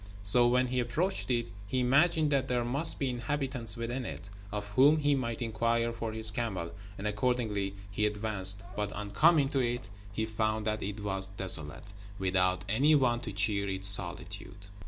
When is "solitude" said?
13.89-14.65